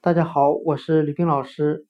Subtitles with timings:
[0.00, 1.84] 大家好，我是李冰老师。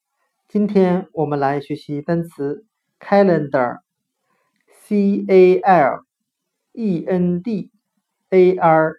[0.49, 2.65] 今天我们来学习单词
[2.99, 3.83] calendar，c
[5.29, 6.07] a l
[6.73, 7.71] e n d
[8.31, 8.95] a r，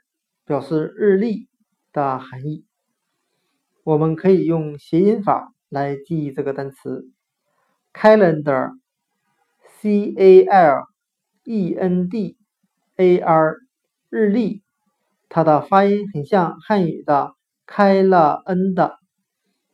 [0.45, 1.49] 表示日历
[1.91, 2.67] 的含义。
[3.83, 7.09] 我们可以用谐音法来记忆这个单词
[7.91, 10.83] calendar，c a l
[11.45, 12.37] e n d
[12.97, 13.55] a r，
[14.11, 14.61] 日历。
[15.29, 17.33] 它的发音很像汉语的
[17.71, 18.97] “开了 n” 的。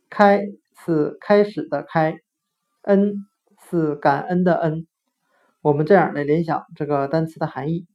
[0.10, 0.42] 开
[0.86, 2.18] 是开始的开，
[2.84, 3.26] 恩
[3.70, 4.86] 是感恩的恩。
[5.62, 7.88] 我们这样来联想这个单词的含义：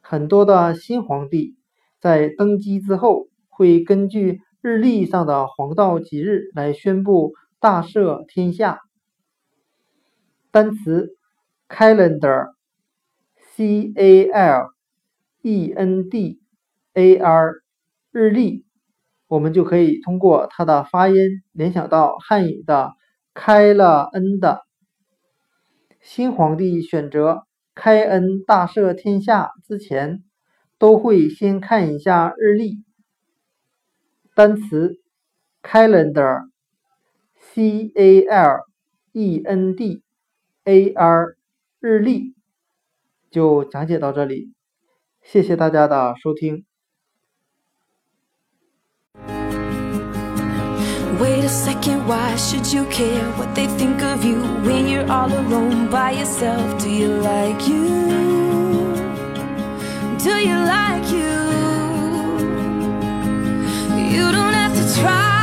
[0.00, 1.56] 很多的新皇帝
[2.00, 8.80] 在登基之后，会根据日历上的黄道吉日来宣布大赦天下。
[10.50, 11.16] 单词
[11.68, 14.74] calendar，c a l
[15.42, 16.40] e n d
[16.94, 17.52] a r，
[18.10, 18.65] 日历。
[19.28, 21.16] 我们就可以通过它的发音
[21.52, 22.92] 联想到汉语的
[23.34, 24.62] “开了恩”的
[26.00, 30.22] 新皇帝选择开恩大赦天下之前，
[30.78, 32.84] 都会先看一下日历。
[34.34, 35.00] 单词
[35.62, 36.42] calendar，c
[37.94, 38.60] a l
[39.12, 40.02] e n d
[40.64, 41.36] a r，
[41.80, 42.36] 日历
[43.30, 44.52] 就讲解到这里，
[45.22, 46.64] 谢谢大家的收听。
[51.20, 55.88] Wait a second, why should you care what they think of you when you're all alone
[55.88, 56.82] by yourself?
[56.82, 57.86] Do you like you?
[60.18, 61.36] Do you like you?
[64.12, 65.35] You don't have to try.